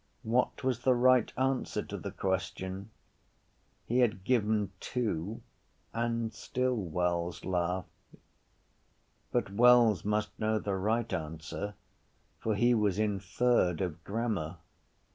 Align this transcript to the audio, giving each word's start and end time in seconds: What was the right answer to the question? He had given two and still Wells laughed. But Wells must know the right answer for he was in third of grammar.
What 0.23 0.63
was 0.63 0.79
the 0.79 0.95
right 0.95 1.31
answer 1.37 1.83
to 1.83 1.95
the 1.95 2.09
question? 2.09 2.89
He 3.85 3.99
had 3.99 4.23
given 4.23 4.71
two 4.79 5.43
and 5.93 6.33
still 6.33 6.75
Wells 6.75 7.45
laughed. 7.45 7.87
But 9.31 9.53
Wells 9.53 10.03
must 10.03 10.31
know 10.39 10.57
the 10.57 10.73
right 10.73 11.13
answer 11.13 11.75
for 12.39 12.55
he 12.55 12.73
was 12.73 12.97
in 12.97 13.19
third 13.19 13.79
of 13.79 14.03
grammar. 14.03 14.57